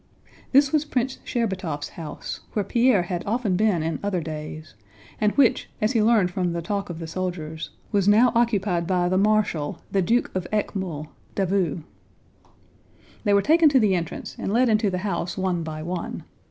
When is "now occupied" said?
8.07-8.87